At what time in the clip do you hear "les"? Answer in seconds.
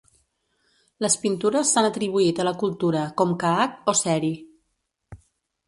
1.05-1.17